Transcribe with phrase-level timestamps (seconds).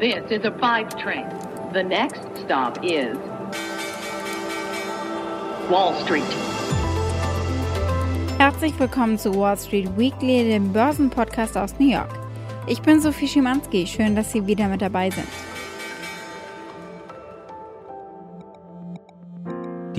[0.00, 1.26] This is a five train.
[1.74, 3.18] The next stop is
[5.68, 6.24] Wall Street.
[8.38, 12.08] Herzlich willkommen zu Wall Street Weekly, dem Börsenpodcast aus New York.
[12.66, 15.28] Ich bin Sophie Schimanski, schön, dass Sie wieder mit dabei sind.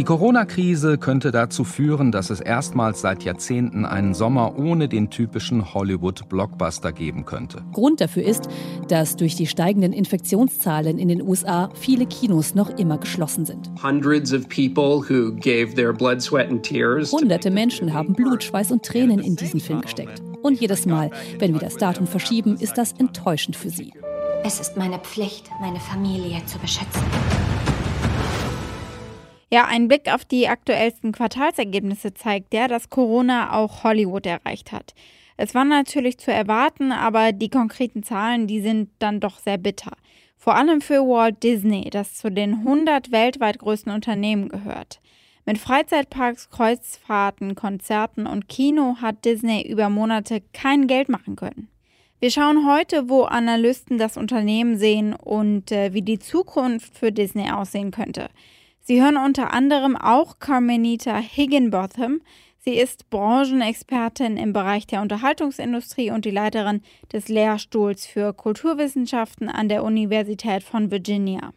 [0.01, 5.75] Die Corona-Krise könnte dazu führen, dass es erstmals seit Jahrzehnten einen Sommer ohne den typischen
[5.75, 7.61] Hollywood-Blockbuster geben könnte.
[7.71, 8.49] Grund dafür ist,
[8.87, 13.69] dass durch die steigenden Infektionszahlen in den USA viele Kinos noch immer geschlossen sind.
[17.11, 20.19] Hunderte Menschen haben Blut, Schweiß und Tränen in diesen Film gesteckt.
[20.41, 23.93] Und jedes Mal, wenn wir das Datum verschieben, ist das enttäuschend für sie.
[24.43, 27.03] Es ist meine Pflicht, meine Familie zu beschützen.
[29.53, 34.93] Ja, ein Blick auf die aktuellsten Quartalsergebnisse zeigt ja, dass Corona auch Hollywood erreicht hat.
[35.35, 39.91] Es war natürlich zu erwarten, aber die konkreten Zahlen, die sind dann doch sehr bitter.
[40.37, 45.01] Vor allem für Walt Disney, das zu den 100 weltweit größten Unternehmen gehört.
[45.45, 51.67] Mit Freizeitparks, Kreuzfahrten, Konzerten und Kino hat Disney über Monate kein Geld machen können.
[52.21, 57.51] Wir schauen heute, wo Analysten das Unternehmen sehen und äh, wie die Zukunft für Disney
[57.51, 58.29] aussehen könnte.
[58.83, 62.21] Sie hören unter anderem auch Carmenita Higginbotham.
[62.57, 66.81] Sie ist Branchenexpertin im Bereich der Unterhaltungsindustrie und die Leiterin
[67.13, 71.53] des Lehrstuhls für Kulturwissenschaften an der Universität von Virginia.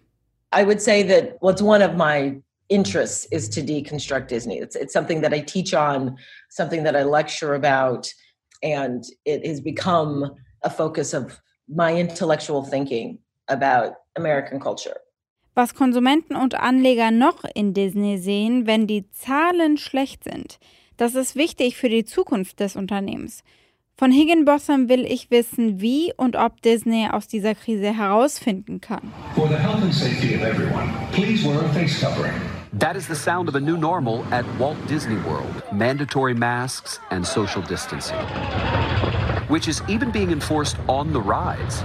[0.54, 4.58] I would say that what's one of my interests is to deconstruct Disney.
[4.58, 6.18] It's, it's something that I teach on,
[6.50, 8.12] something that I lecture about,
[8.62, 10.30] and it has become
[10.62, 14.96] a focus of my intellectual thinking about American culture.
[15.56, 20.58] Was Konsumenten und Anleger noch in Disney sehen, wenn die Zahlen schlecht sind,
[20.96, 23.44] das ist wichtig für die Zukunft des Unternehmens.
[23.96, 29.12] Von Higginbotham will ich wissen, wie und ob Disney aus dieser Krise herausfinden kann.
[29.36, 32.34] For the health and safety of everyone, please wear a face covering.
[32.76, 35.62] That is the sound of a new normal at Walt Disney World.
[35.72, 38.18] Mandatory masks and social distancing.
[39.46, 41.84] Which is even being enforced on the rides.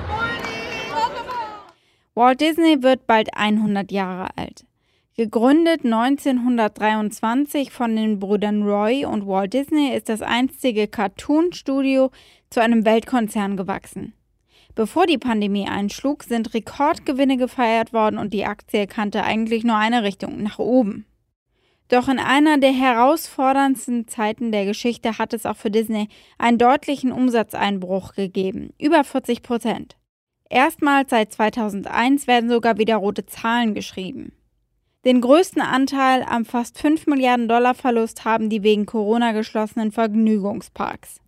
[2.16, 4.66] Walt Disney wird bald 100 Jahre alt.
[5.16, 12.10] Gegründet 1923 von den Brüdern Roy und Walt Disney ist das einstige Cartoon-Studio
[12.50, 14.14] zu einem Weltkonzern gewachsen.
[14.76, 20.04] Bevor die Pandemie einschlug, sind Rekordgewinne gefeiert worden und die Aktie kannte eigentlich nur eine
[20.04, 21.06] Richtung, nach oben.
[21.90, 27.12] Doch in einer der herausforderndsten Zeiten der Geschichte hat es auch für Disney einen deutlichen
[27.12, 29.99] Umsatzeinbruch gegeben, über 40 Prozent.
[30.50, 34.34] Erstmals seit 2001 werden sogar wieder rote Zahlen geschrieben.
[35.06, 41.22] Den größten Anteil am fast 5 Milliarden Dollar Verlust haben die wegen Corona geschlossenen Vergnügungsparks.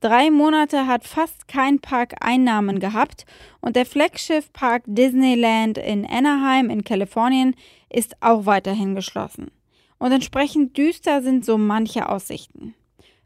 [0.00, 3.24] Drei Monate hat fast kein Park Einnahmen gehabt
[3.62, 7.54] und der Flaggschiff-Park Disneyland in Anaheim in Kalifornien
[7.88, 9.50] ist auch weiterhin geschlossen.
[9.98, 12.74] Und entsprechend düster sind so manche Aussichten.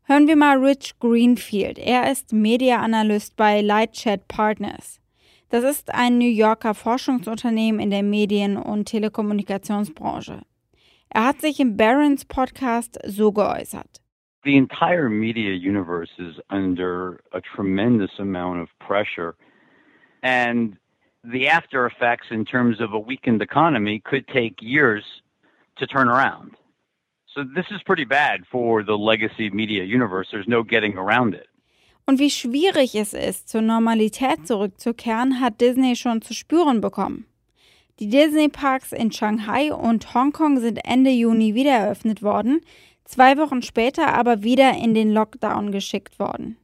[0.04, 1.78] Hören wir mal Rich Greenfield.
[1.78, 5.00] Er ist Media-Analyst bei Lightchat Partners.
[5.50, 10.42] Das ist ein New Yorker Forschungsunternehmen in der Medien- und Telekommunikationsbranche.
[11.08, 14.02] Er hat sich im Barron's Podcast so geäußert.
[14.44, 19.34] The entire media universe is under a tremendous amount of pressure
[20.22, 20.76] and
[21.24, 25.02] the after effects in terms of a weakened economy could take years
[25.78, 26.56] to turn around.
[27.34, 30.28] So this is pretty bad for the legacy media universe.
[30.30, 31.46] There's no getting around it.
[32.08, 37.26] Und wie schwierig es ist, zur Normalität zurückzukehren, hat Disney schon zu spüren bekommen.
[37.98, 42.62] Die Disney-Parks in Shanghai und Hongkong sind Ende Juni wieder eröffnet worden,
[43.04, 46.56] zwei Wochen später aber wieder in den Lockdown geschickt worden.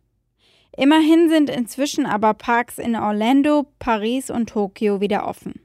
[0.79, 5.61] Immerhin sind inzwischen aber Parks in Orlando, Paris und Tokio wieder offen.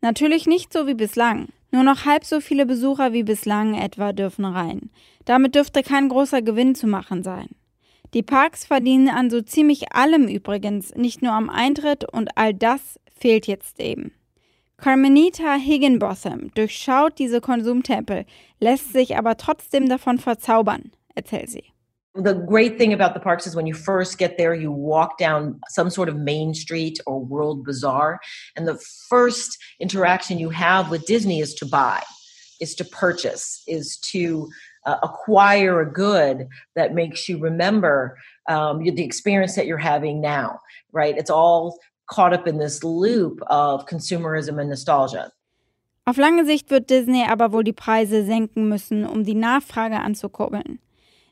[0.00, 1.50] Natürlich nicht so wie bislang.
[1.70, 4.90] Nur noch halb so viele Besucher wie bislang etwa dürfen rein.
[5.26, 7.50] Damit dürfte kein großer Gewinn zu machen sein.
[8.14, 12.98] Die Parks verdienen an so ziemlich allem übrigens, nicht nur am Eintritt und all das
[13.18, 14.12] fehlt jetzt eben.
[14.78, 18.26] Carmenita Higginbotham durchschaut diese Konsumtempel,
[18.60, 21.64] lässt sich aber trotzdem davon verzaubern, erzählt sie.
[22.14, 25.60] The great thing about the parks is when you first get there, you walk down
[25.68, 28.20] some sort of main street or world bazaar,
[28.56, 28.78] and the
[29.08, 32.02] first interaction you have with Disney is to buy,
[32.58, 34.48] is to purchase, is to
[34.86, 38.16] uh, acquire a good that makes you remember
[38.48, 40.60] um, the experience that you're having now,
[40.92, 41.16] right?
[41.18, 45.32] It's all caught up in this loop of consumerism and nostalgia.
[46.08, 50.78] Auf lange Sicht wird Disney aber wohl die Preise senken müssen, um die Nachfrage anzukurbeln.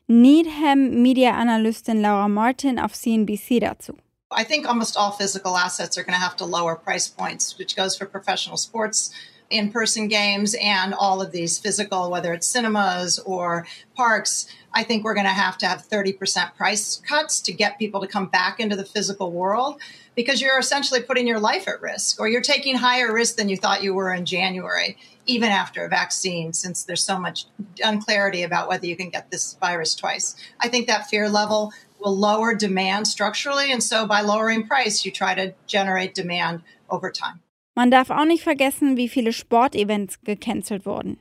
[0.07, 3.93] Needham Media Analystin Laura Martin auf CNBC dazu.
[4.31, 7.75] I think almost all physical assets are going to have to lower price points, which
[7.75, 9.11] goes for professional sports,
[9.49, 14.47] in person games, and all of these physical, whether it's cinemas or parks.
[14.73, 18.07] I think we're going to have to have 30% price cuts to get people to
[18.07, 19.79] come back into the physical world
[20.15, 23.55] because you're essentially putting your life at risk or you're taking higher risk than you
[23.55, 27.45] thought you were in January, even after a vaccine, since there's so much
[27.83, 30.35] unclarity about whether you can get this virus twice.
[30.59, 33.71] I think that fear level will lower demand structurally.
[33.71, 37.41] And so by lowering price, you try to generate demand over time.
[37.75, 41.19] Man darf auch nicht vergessen, wie viele Sportevents gecancelt wurden.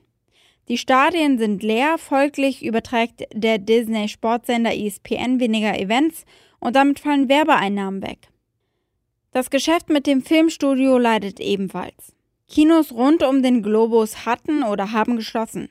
[0.69, 6.25] Die Stadien sind leer, folglich überträgt der Disney-Sportsender ESPN weniger Events
[6.61, 8.29] und damit fallen Werbeeinnahmen weg.
[9.33, 12.15] Das Geschäft mit dem Filmstudio leidet ebenfalls.
[12.49, 15.69] Kinos rund um den Globus hatten oder haben geschlossen.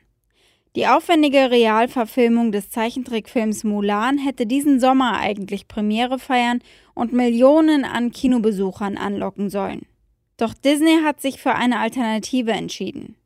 [0.76, 6.60] Die aufwendige Realverfilmung des Zeichentrickfilms Mulan hätte diesen Sommer eigentlich Premiere feiern
[6.94, 9.86] und Millionen an Kinobesuchern anlocken sollen.
[10.36, 13.16] Doch Disney hat sich für eine Alternative entschieden.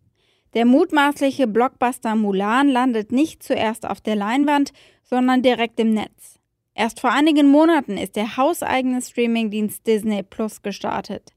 [0.55, 4.73] Der mutmaßliche Blockbuster Mulan landet nicht zuerst auf der Leinwand,
[5.03, 6.39] sondern direkt im Netz.
[6.75, 11.33] Erst vor einigen Monaten ist der hauseigene Streamingdienst Disney Plus gestartet.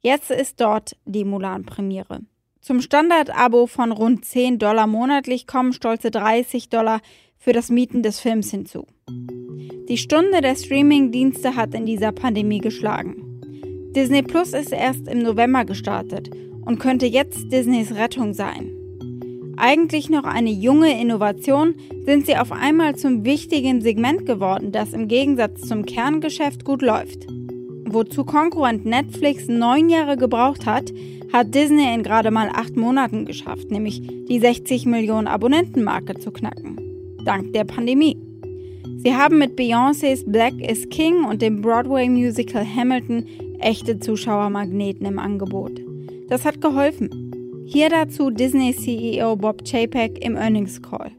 [0.00, 2.20] Jetzt ist dort die Mulan-Premiere.
[2.60, 7.00] Zum Standard-Abo von rund 10 Dollar monatlich kommen stolze 30 Dollar
[7.36, 8.86] für das Mieten des Films hinzu.
[9.88, 13.33] Die Stunde der Streamingdienste hat in dieser Pandemie geschlagen.
[13.94, 16.28] Disney Plus ist erst im November gestartet
[16.64, 18.72] und könnte jetzt Disneys Rettung sein.
[19.56, 25.06] Eigentlich noch eine junge Innovation, sind sie auf einmal zum wichtigen Segment geworden, das im
[25.06, 27.28] Gegensatz zum Kerngeschäft gut läuft.
[27.86, 30.92] Wozu Konkurrent Netflix neun Jahre gebraucht hat,
[31.32, 36.80] hat Disney in gerade mal acht Monaten geschafft, nämlich die 60 Millionen Abonnentenmarke zu knacken.
[37.24, 38.16] Dank der Pandemie.
[39.04, 43.26] Sie haben mit Beyoncés Black is King und dem Broadway-Musical Hamilton
[43.64, 45.80] echte Zuschauermagneten im Angebot.
[46.28, 47.10] Das hat geholfen.
[47.66, 51.10] Hier dazu Disney CEO Bob Chapek im Earnings Call.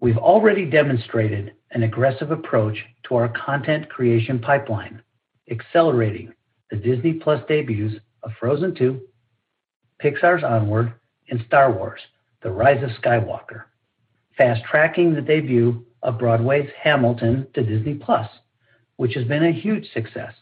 [0.00, 5.02] We've already demonstrated an aggressive approach to our content creation pipeline,
[5.50, 6.32] accelerating
[6.70, 9.00] the Disney Plus debuts of Frozen 2,
[10.00, 10.92] Pixar's Onward,
[11.28, 12.00] and Star Wars:
[12.42, 13.64] The Rise of Skywalker,
[14.38, 18.28] fast tracking the debut of Broadway's Hamilton to Disney Plus,
[18.96, 20.32] which has been a huge success.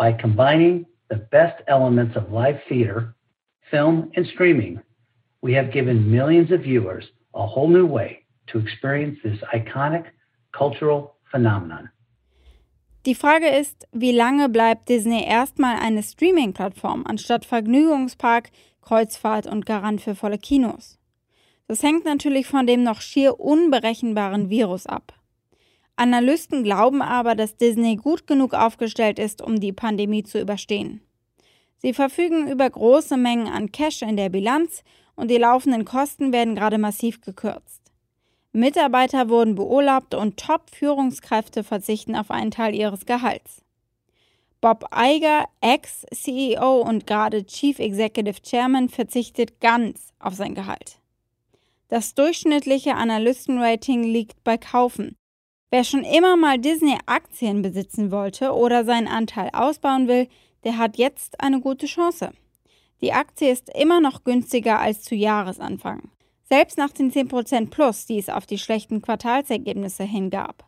[0.00, 3.14] By combining the best elements of live theater,
[3.70, 4.80] film, and streaming,
[5.42, 7.04] we have given millions of viewers
[7.34, 10.06] a whole new way to experience this iconic
[10.52, 11.90] cultural phenomenon.
[13.04, 18.48] Die Frage ist, wie lange bleibt Disney erstmal eine Streaming-Plattform anstatt Vergnügungspark,
[18.80, 20.98] Kreuzfahrt und Garant für volle Kinos?
[21.68, 25.12] Das hängt natürlich von dem noch schier unberechenbaren Virus ab.
[26.00, 31.02] Analysten glauben aber, dass Disney gut genug aufgestellt ist, um die Pandemie zu überstehen.
[31.76, 34.82] Sie verfügen über große Mengen an Cash in der Bilanz
[35.14, 37.82] und die laufenden Kosten werden gerade massiv gekürzt.
[38.52, 43.60] Mitarbeiter wurden beurlaubt und Top-Führungskräfte verzichten auf einen Teil ihres Gehalts.
[44.62, 50.98] Bob Iger, Ex-CEO und gerade Chief Executive Chairman, verzichtet ganz auf sein Gehalt.
[51.88, 55.16] Das durchschnittliche Analystenrating liegt bei Kaufen.
[55.70, 60.26] Wer schon immer mal Disney-Aktien besitzen wollte oder seinen Anteil ausbauen will,
[60.64, 62.32] der hat jetzt eine gute Chance.
[63.00, 66.10] Die Aktie ist immer noch günstiger als zu Jahresanfang,
[66.42, 70.64] selbst nach den 10% Plus, die es auf die schlechten Quartalsergebnisse hingab.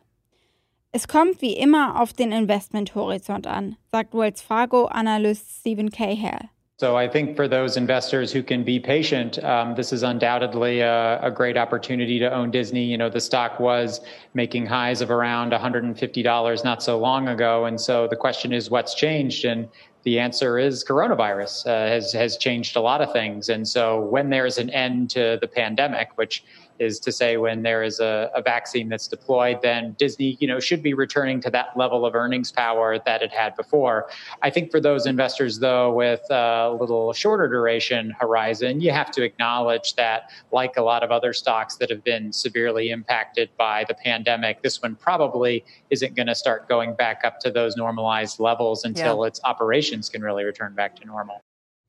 [0.93, 6.49] Es kommt wie immer auf den Investmenthorizont an, sagt Wells Fargo-Analyst Stephen Cahill.
[6.79, 11.19] So I think for those investors who can be patient, um, this is undoubtedly a,
[11.21, 12.83] a, great opportunity to own Disney.
[12.83, 14.01] You know, the stock was
[14.33, 18.95] making highs of around $150 not so long ago, and so the question is, what's
[18.95, 19.45] changed?
[19.45, 19.69] And
[20.01, 23.49] the answer is coronavirus uh, has has changed a lot of things.
[23.49, 26.43] And so when there's an end to the pandemic, which
[26.79, 30.59] is to say when there is a, a, vaccine that's deployed, then Disney, you know,
[30.59, 34.09] should be returning to that level of earnings power that it had before.
[34.41, 39.23] I think for those investors, though, with a little shorter duration horizon, you have to
[39.23, 43.93] acknowledge that, like a lot of other stocks that have been severely impacted by the
[43.93, 48.83] pandemic, this one probably isn't going to start going back up to those normalized levels
[48.83, 49.27] until yeah.
[49.27, 51.41] its operations can really return back to normal.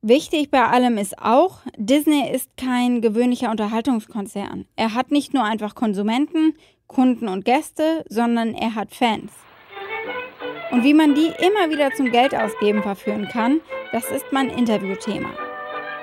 [0.07, 4.67] Wichtig bei allem ist auch, Disney ist kein gewöhnlicher Unterhaltungskonzern.
[4.75, 6.53] Er hat nicht nur einfach Konsumenten,
[6.85, 9.31] Kunden und Gäste, sondern er hat Fans.
[10.69, 13.61] Und wie man die immer wieder zum Geldausgeben verführen kann,
[13.93, 15.29] das ist mein Interviewthema.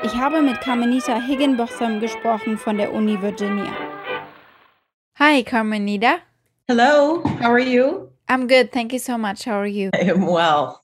[0.03, 3.71] Ich habe mit Carmenita Higginbotham gesprochen von der Uni Virginia.
[5.21, 6.17] Hi, Carmenita.
[6.67, 8.09] Hello, how are you?
[8.29, 8.73] I'm good.
[8.73, 9.47] Thank you so much.
[9.47, 9.91] How are you?
[9.95, 10.82] I am well.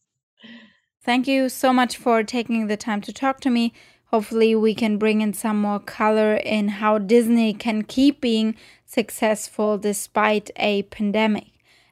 [1.09, 3.73] Thank you so much for taking the time to talk to me.
[4.09, 9.79] Hopefully, we can bring in some more color in how Disney can keep being successful
[9.79, 11.47] despite a pandemic.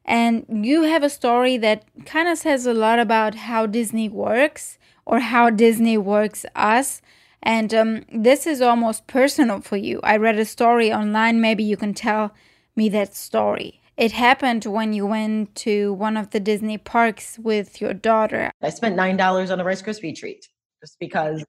[0.04, 4.76] And you have a story that kind of says a lot about how Disney works
[5.06, 7.00] or how Disney works us.
[7.42, 9.98] And um, this is almost personal for you.
[10.02, 11.40] I read a story online.
[11.40, 12.34] Maybe you can tell
[12.76, 13.80] me that story.
[13.96, 18.52] It happened when you went to one of the Disney parks with your daughter.
[18.60, 20.46] I spent $9 on a Rice Krispie treat
[20.82, 21.42] just because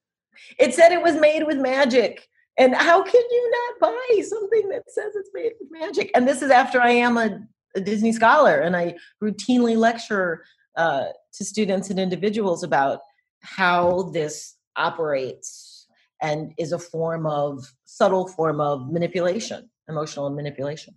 [0.58, 2.26] it said it was made with magic.
[2.58, 6.10] And how can you not buy something that says it's made with magic?
[6.16, 7.38] And this is after I am a,
[7.76, 10.46] a Disney scholar and I routinely lecture
[10.78, 13.02] uh, to students and individuals about
[13.42, 15.88] how this operates
[16.22, 20.96] and is a form of subtle form of manipulation, emotional manipulation.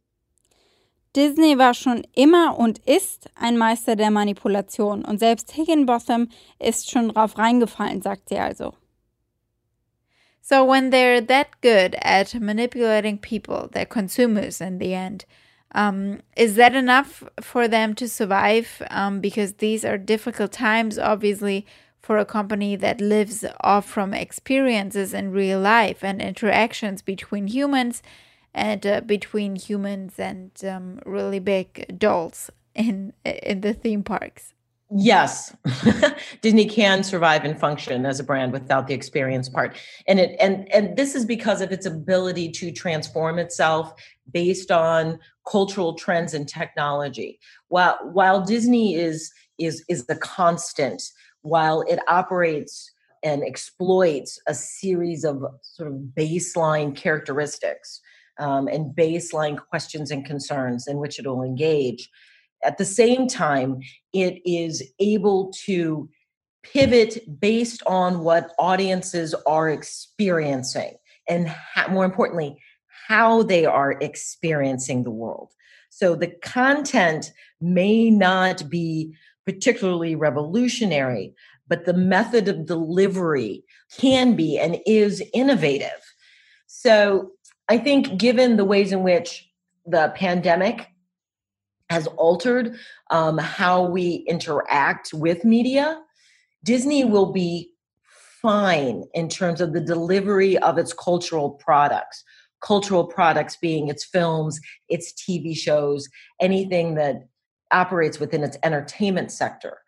[1.16, 6.28] Disney war schon immer und ist ein Meister der Manipulation und selbst Higginbotham
[6.60, 8.74] ist schon drauf reingefallen, sagt sie also.
[10.40, 15.26] So when they're that good at manipulating people, their consumers in the end,
[15.72, 18.82] um, is that enough for them to survive?
[18.90, 21.66] Um, because these are difficult times, obviously,
[22.00, 28.02] for a company that lives off from experiences in real life and interactions between humans
[28.54, 34.54] and uh, between humans and um, really big dolls in in the theme parks.
[34.92, 35.54] Yes,
[36.42, 39.76] Disney can survive and function as a brand without the experience part,
[40.08, 43.94] and it and and this is because of its ability to transform itself
[44.32, 47.38] based on cultural trends and technology.
[47.68, 51.02] While while Disney is is is the constant,
[51.42, 52.90] while it operates
[53.22, 58.00] and exploits a series of sort of baseline characteristics
[58.40, 62.08] um, and baseline questions and concerns in which it will engage.
[62.64, 63.80] At the same time,
[64.12, 66.08] it is able to
[66.62, 70.94] pivot based on what audiences are experiencing
[71.28, 71.54] and
[71.90, 72.60] more importantly,
[73.06, 75.52] how they are experiencing the world.
[75.88, 79.14] So the content may not be
[79.46, 81.34] particularly revolutionary,
[81.68, 83.64] but the method of delivery
[83.96, 86.14] can be and is innovative.
[86.66, 87.32] So
[87.70, 89.48] I think, given the ways in which
[89.86, 90.88] the pandemic
[91.88, 92.76] has altered
[93.12, 96.02] um, how we interact with media,
[96.64, 97.70] Disney will be
[98.42, 102.24] fine in terms of the delivery of its cultural products.
[102.60, 106.08] Cultural products being its films, its TV shows,
[106.40, 107.28] anything that
[107.70, 109.78] operates within its entertainment sector.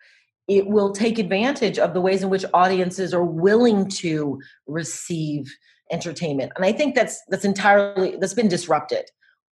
[0.47, 5.53] It will take advantage of the ways in which audiences are willing to receive
[5.93, 6.53] entertainment.
[6.57, 9.05] And I think that's that's entirely that's been disrupted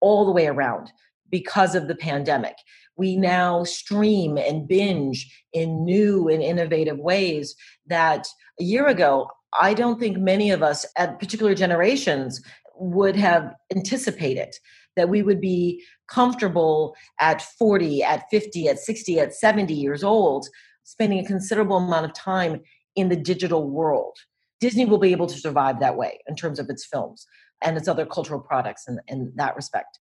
[0.01, 0.91] all the way around
[1.29, 2.55] because of the pandemic.
[2.97, 7.55] We now stream and binge in new and innovative ways
[7.87, 8.27] that
[8.59, 9.29] a year ago
[9.59, 12.41] I don't think many of us at particular generations
[12.75, 14.55] would have anticipated
[14.95, 20.47] that we would be comfortable at 40, at 50, at 60, at 70 years old,
[20.83, 22.61] spending a considerable amount of time
[22.95, 24.17] in the digital world.
[24.59, 27.27] Disney will be able to survive that way in terms of its films
[27.61, 29.99] and its other cultural products in, in that respect.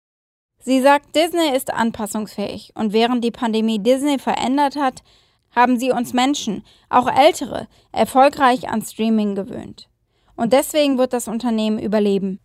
[0.60, 5.04] Sie sagt, Disney ist anpassungsfähig und während die Pandemie Disney verändert hat,
[5.52, 9.88] haben sie uns Menschen, auch ältere, erfolgreich an Streaming gewöhnt.
[10.36, 12.40] Und deswegen wird das Unternehmen überleben.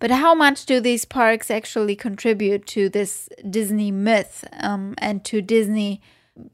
[0.00, 5.40] But how much do these parks actually contribute to this Disney myth um, and to
[5.40, 6.00] Disney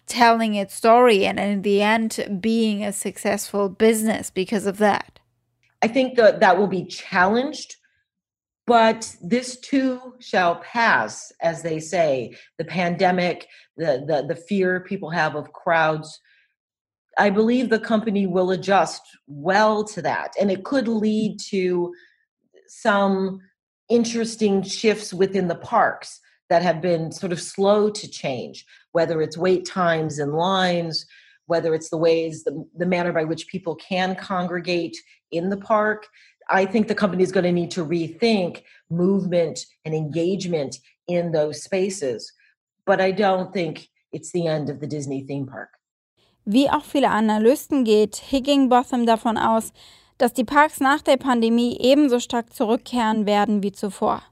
[0.06, 5.18] telling its story and in the end being a successful business because of that?
[5.82, 7.76] I think that that will be challenged,
[8.66, 12.36] but this too shall pass, as they say.
[12.58, 13.46] The pandemic,
[13.76, 16.20] the, the, the fear people have of crowds.
[17.18, 21.92] I believe the company will adjust well to that, and it could lead to
[22.68, 23.40] some
[23.88, 26.20] interesting shifts within the parks
[26.50, 31.06] that have been sort of slow to change, whether it's wait times and lines,
[31.46, 34.96] whether it's the ways, the, the manner by which people can congregate
[35.30, 36.08] in the park.
[36.48, 40.76] I think the company is going to need to rethink movement and engagement
[41.06, 42.32] in those spaces.
[42.84, 45.70] But I don't think it's the end of the Disney theme park.
[46.44, 49.72] Wie auch viele Analysten geht Higginbotham davon aus,
[50.18, 54.22] dass die Parks nach der Pandemie ebenso stark zurückkehren werden wie zuvor.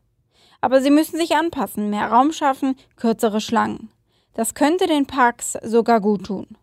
[0.61, 3.91] Aber sie müssen sich anpassen, mehr Raum schaffen, kürzere Schlangen.
[4.35, 6.57] Das könnte den Parks sogar gut tun.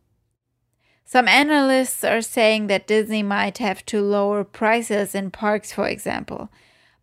[1.05, 6.49] Some analysts are saying that Disney might have to lower prices in parks, for example.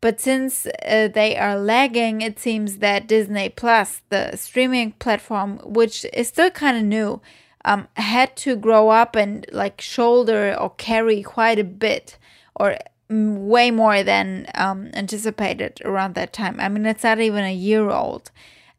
[0.01, 6.05] But since uh, they are lagging, it seems that Disney Plus, the streaming platform, which
[6.13, 7.21] is still kind of new,
[7.65, 12.19] um, had to grow up and like shoulder or carry quite a bit
[12.57, 12.77] or
[13.12, 16.59] way more than um, anticipated around that time.
[16.59, 18.31] I mean, it's not even a year old.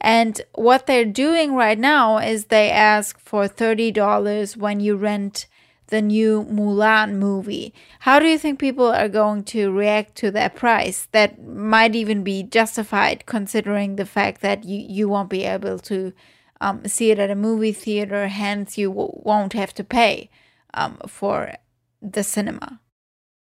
[0.01, 5.47] And what they're doing right now is they ask for $30 when you rent
[5.87, 7.73] the new Mulan movie.
[7.99, 11.07] How do you think people are going to react to that price?
[11.11, 16.11] That might even be justified considering the fact that you, you won't be able to
[16.59, 20.29] um, see it at a movie theater, hence, you won't have to pay
[20.73, 21.53] um, for
[22.01, 22.79] the cinema.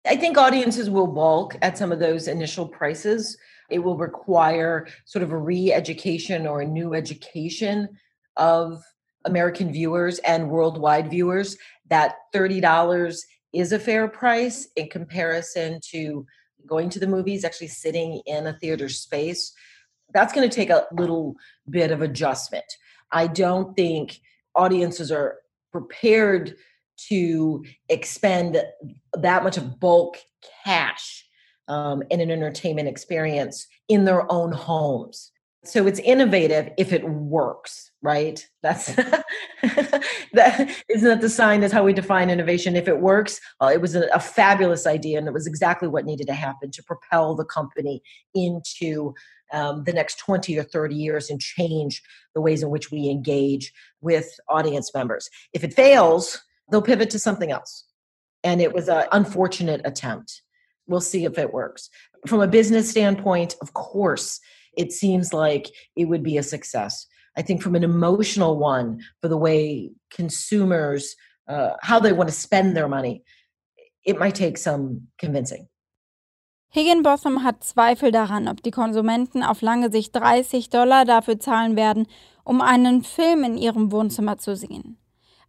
[0.07, 3.37] I think audiences will balk at some of those initial prices.
[3.69, 7.89] It will require sort of a re education or a new education
[8.37, 8.83] of
[9.27, 11.57] American viewers and worldwide viewers
[11.89, 13.19] that $30
[13.53, 16.25] is a fair price in comparison to
[16.67, 19.53] going to the movies, actually sitting in a theater space.
[20.15, 21.37] That's going to take a little
[21.69, 22.65] bit of adjustment.
[23.13, 24.21] I don't think
[24.55, 25.39] audiences are
[25.73, 26.57] prepared
[27.09, 28.63] to expend
[29.15, 30.19] that much of bulk
[30.65, 31.25] cash
[31.69, 35.31] um, in an entertainment experience in their own homes.
[35.63, 38.45] So it's innovative if it works, right?
[38.63, 42.77] That's that isn't that the sign that's how we define innovation.
[42.77, 46.07] If it works, uh, it was a, a, fabulous idea, and it was exactly what
[46.07, 48.03] needed to happen to propel the company
[48.35, 49.13] into
[49.53, 52.03] um, the next 20 or 30 years and change
[52.35, 55.29] the ways in which we engage with audience members.
[55.53, 56.41] If it fails,
[56.71, 57.85] they'll pivot to something else.
[58.43, 60.43] And it was an unfortunate attempt.
[60.87, 61.91] We'll see if it works.
[62.27, 64.41] From a business standpoint, of course,
[64.77, 67.07] it seems like it would be a success.
[67.37, 71.15] I think from an emotional one, for the way consumers,
[71.49, 73.23] uh, how they want to spend their money,
[74.05, 75.69] it might take some convincing.
[76.73, 82.07] Higginbotham hat Zweifel daran, ob die Konsumenten auf lange Sicht 30 Dollar dafür zahlen werden,
[82.45, 84.97] um einen Film in ihrem Wohnzimmer zu sehen.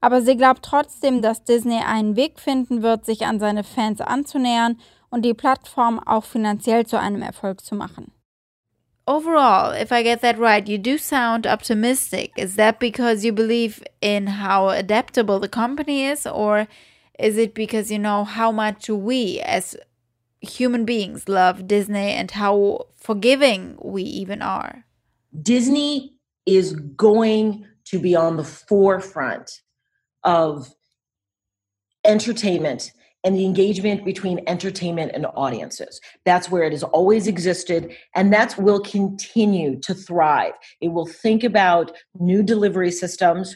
[0.01, 4.79] Aber sie glaubt trotzdem, dass Disney einen Weg finden wird, sich an seine Fans anzunähern
[5.12, 8.12] und die Plattform auch finanziell zu einem Erfolg zu machen.
[9.06, 12.32] Overall, if I get that right, you do sound optimistic.
[12.38, 16.67] Is that because you believe in how adaptable the company is, or
[17.19, 19.76] is it because you know how much we as
[20.41, 24.86] human beings love Disney and how forgiving we even are?
[25.41, 26.13] Disney
[26.45, 29.62] is going to be on the forefront
[30.23, 30.73] of
[32.05, 32.91] entertainment
[33.23, 36.01] and the engagement between entertainment and audiences.
[36.25, 40.53] That's where it has always existed, and that will continue to thrive.
[40.81, 43.55] It will think about new delivery systems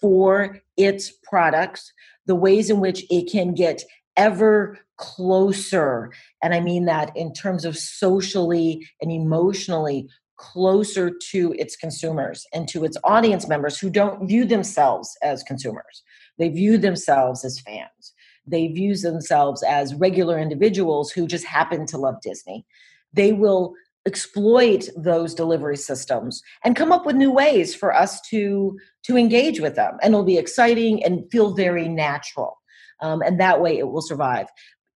[0.00, 1.92] for its products,
[2.26, 3.84] the ways in which it can get
[4.16, 6.12] ever closer.
[6.42, 12.68] And I mean that in terms of socially and emotionally closer to its consumers and
[12.68, 16.02] to its audience members who don't view themselves as consumers.
[16.38, 18.12] They view themselves as fans.
[18.46, 22.66] They view themselves as regular individuals who just happen to love Disney.
[23.12, 23.74] They will
[24.06, 29.60] exploit those delivery systems and come up with new ways for us to to engage
[29.60, 32.60] with them and it'll be exciting and feel very natural
[33.00, 34.46] um, and that way it will survive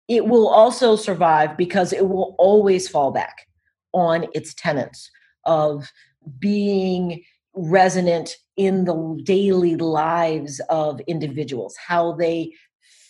[0.09, 3.47] it will also survive because it will always fall back
[3.95, 5.11] on its tenants
[5.45, 5.91] of
[6.39, 7.23] being
[7.55, 12.53] resonant in the daily lives of individuals, how they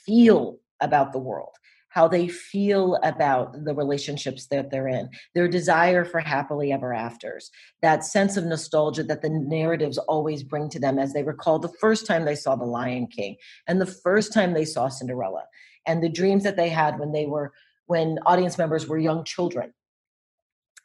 [0.05, 1.53] feel about the world,
[1.91, 7.51] how they feel about the relationships that they're in, their desire for happily ever afters,
[7.83, 11.73] that sense of nostalgia that the narratives always bring to them as they recall the
[11.81, 13.37] first time they saw The Lion King
[13.67, 15.45] and the first time they saw Cinderella
[15.87, 17.53] and the dreams that they had when they were
[17.87, 19.73] when audience members were young children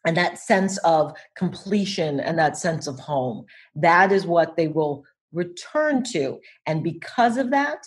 [0.05, 3.45] and that sense of completion and that sense of home.
[3.75, 7.83] That is what they will return to and because of that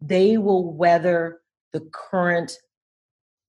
[0.00, 1.40] they will weather
[1.72, 2.56] the current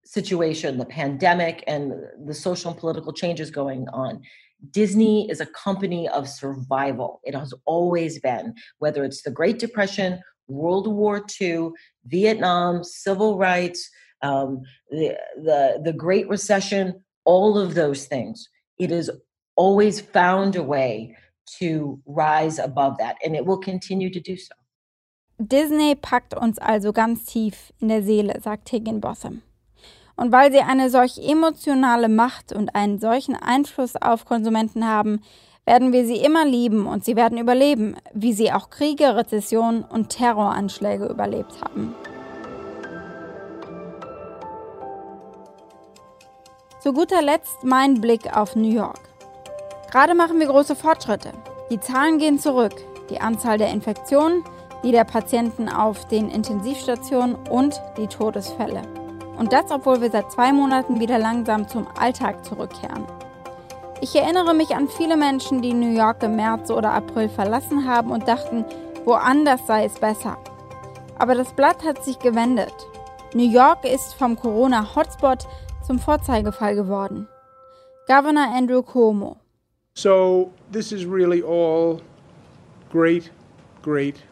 [0.04, 1.92] situation the pandemic and
[2.24, 4.20] the social and political changes going on.
[4.70, 7.20] Disney is a company of survival.
[7.24, 11.68] It has always been whether it's the great depression world war ii
[12.04, 13.90] vietnam civil rights
[14.22, 19.10] um, the, the, the great recession all of those things, it has
[19.56, 21.16] always found a way
[21.58, 24.54] to rise above that and it will continue to do so.
[25.38, 29.42] Disney packt uns also ganz tief in der Seele, sagt Higginbotham.
[30.16, 35.20] Und weil sie eine solch emotionale Macht und einen solchen Einfluss auf Konsumenten haben,
[35.66, 40.08] werden wir sie immer lieben und sie werden überleben, wie sie auch Kriege, Rezessionen und
[40.08, 41.94] Terroranschläge überlebt haben.
[46.78, 49.00] Zu guter Letzt mein Blick auf New York.
[49.90, 51.32] Gerade machen wir große Fortschritte.
[51.70, 52.74] Die Zahlen gehen zurück.
[53.08, 54.44] Die Anzahl der Infektionen,
[54.84, 58.82] die der Patienten auf den Intensivstationen und die Todesfälle.
[59.38, 63.06] Und das, obwohl wir seit zwei Monaten wieder langsam zum Alltag zurückkehren.
[64.02, 68.10] Ich erinnere mich an viele Menschen, die New York im März oder April verlassen haben
[68.10, 68.66] und dachten,
[69.06, 70.36] woanders sei es besser.
[71.18, 72.74] Aber das Blatt hat sich gewendet.
[73.32, 75.46] New York ist vom Corona-Hotspot
[75.86, 77.28] zum Vorzeigefall geworden.
[78.08, 79.38] Governor Andrew Cuomo.
[79.94, 82.02] So, this is really all
[82.90, 83.30] great,
[83.82, 84.22] great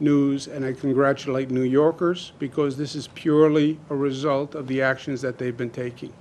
[0.00, 5.20] news, and I congratulate New Yorkers because this is purely a result of the actions
[5.20, 6.12] that they've been taking.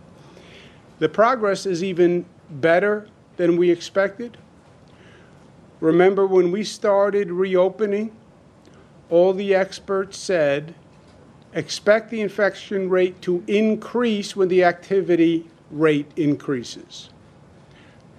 [1.00, 4.38] The progress is even better than we expected.
[5.80, 8.12] Remember when we started reopening,
[9.10, 10.76] all the experts said
[11.54, 17.10] expect the infection rate to increase when the activity rate increases.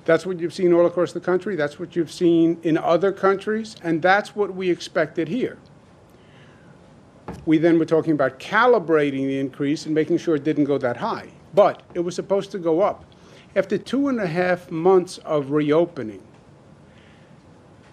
[0.05, 1.57] That's what you've seen all across the country.
[1.57, 3.77] That's what you've seen in other countries.
[3.83, 5.59] And that's what we expected here.
[7.47, 10.99] We then were talking about calibrating the increase and making sure it didn't go that
[10.99, 11.29] high.
[11.55, 13.05] But it was supposed to go up.
[13.57, 16.23] After two and a half months of reopening,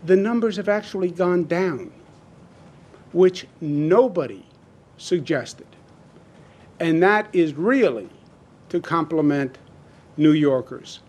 [0.03, 1.91] the numbers have actually gone down,
[3.13, 4.43] which nobody
[5.01, 5.67] suggested.
[6.79, 8.09] And that is really
[8.69, 9.57] to compliment
[10.17, 10.99] New Yorkers.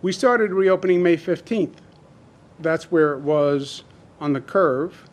[0.00, 1.76] We started reopening May 15th.
[2.58, 3.84] That's where it was
[4.20, 5.08] on the curve.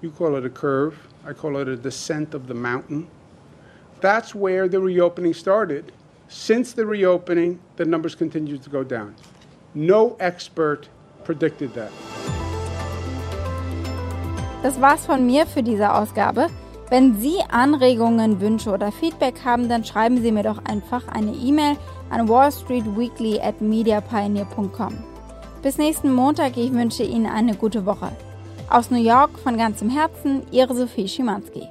[0.00, 3.08] You call it a curve, I call it a descent of the mountain.
[4.00, 5.92] That's where the reopening started.
[6.28, 9.14] Since the reopening, the numbers continue to go down.
[9.74, 10.88] No expert
[11.24, 11.92] predicted that.
[14.62, 16.50] Das war's von mir für diese Ausgabe.
[16.92, 21.78] Wenn Sie Anregungen, Wünsche oder Feedback haben, dann schreiben Sie mir doch einfach eine E-Mail
[22.10, 24.98] an wallstreetweekly at mediapioneer.com.
[25.62, 28.12] Bis nächsten Montag, ich wünsche Ihnen eine gute Woche.
[28.68, 31.62] Aus New York von ganzem Herzen, Ihre Sophie Schimanski.